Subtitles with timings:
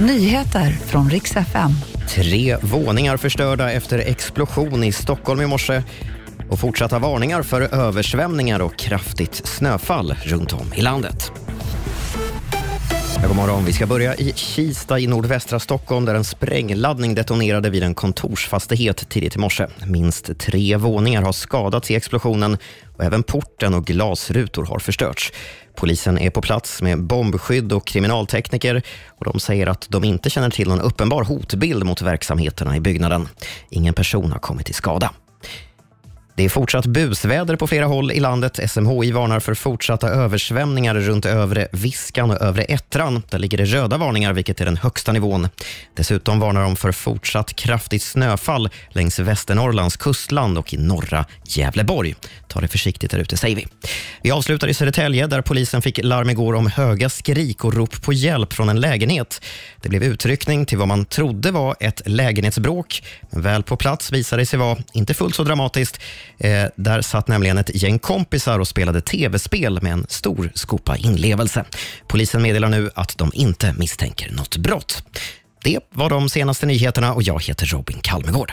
[0.00, 1.70] Nyheter från riks FM.
[2.08, 5.82] Tre våningar förstörda efter explosion i Stockholm i morse
[6.50, 11.32] och fortsatta varningar för översvämningar och kraftigt snöfall runt om i landet.
[13.26, 13.64] God morgon.
[13.64, 19.08] Vi ska börja i Kista i nordvästra Stockholm där en sprängladdning detonerade vid en kontorsfastighet
[19.08, 19.66] tidigt i morse.
[19.86, 22.58] Minst tre våningar har skadats i explosionen
[22.96, 25.32] och även porten och glasrutor har förstörts.
[25.76, 30.50] Polisen är på plats med bombskydd och kriminaltekniker och de säger att de inte känner
[30.50, 33.28] till någon uppenbar hotbild mot verksamheterna i byggnaden.
[33.70, 35.10] Ingen person har kommit till skada.
[36.38, 38.70] Det är fortsatt busväder på flera håll i landet.
[38.70, 43.22] SMHI varnar för fortsatta översvämningar runt övre Viskan och övre Ettran.
[43.30, 45.48] Där ligger det röda varningar, vilket är den högsta nivån.
[45.94, 52.14] Dessutom varnar de för fortsatt kraftigt snöfall längs Västernorrlands kustland och i norra Gävleborg.
[52.48, 53.66] Ta det försiktigt där ute, säger vi.
[54.22, 58.12] Vi avslutar i Södertälje där polisen fick larm igår om höga skrik och rop på
[58.12, 59.42] hjälp från en lägenhet.
[59.82, 64.42] Det blev utryckning till vad man trodde var ett lägenhetsbråk, men väl på plats visade
[64.42, 66.00] det sig vara inte fullt så dramatiskt.
[66.38, 71.64] Eh, där satt nämligen ett gäng kompisar och spelade tv-spel med en stor skopa inlevelse.
[72.06, 75.02] Polisen meddelar nu att de inte misstänker något brott.
[75.64, 78.52] Det var de senaste nyheterna och jag heter Robin Kalmegård.